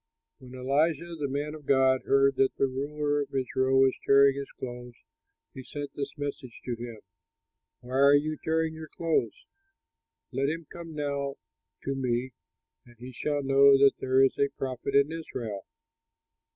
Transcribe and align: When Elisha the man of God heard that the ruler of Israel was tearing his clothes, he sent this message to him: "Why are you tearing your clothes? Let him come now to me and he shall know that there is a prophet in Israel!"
When 0.39 0.55
Elisha 0.55 1.13
the 1.15 1.27
man 1.27 1.53
of 1.53 1.67
God 1.67 2.01
heard 2.05 2.35
that 2.37 2.55
the 2.55 2.65
ruler 2.65 3.21
of 3.21 3.35
Israel 3.35 3.81
was 3.81 3.95
tearing 4.03 4.35
his 4.35 4.49
clothes, 4.57 4.95
he 5.53 5.61
sent 5.61 5.93
this 5.93 6.17
message 6.17 6.59
to 6.65 6.73
him: 6.75 7.01
"Why 7.81 7.99
are 7.99 8.15
you 8.15 8.35
tearing 8.43 8.73
your 8.73 8.87
clothes? 8.87 9.45
Let 10.31 10.49
him 10.49 10.65
come 10.73 10.95
now 10.95 11.35
to 11.83 11.93
me 11.93 12.31
and 12.83 12.95
he 12.97 13.11
shall 13.11 13.43
know 13.43 13.77
that 13.77 13.93
there 13.99 14.23
is 14.23 14.39
a 14.39 14.49
prophet 14.57 14.95
in 14.95 15.11
Israel!" 15.11 15.67